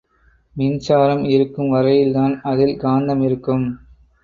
[0.55, 3.65] மின்சாரம் இருக்கும் வரையில்தான் அதில் காந்தம் இருக்கும்.